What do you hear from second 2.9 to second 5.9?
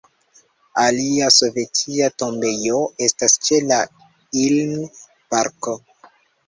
estas ĉe la Ilm-parko.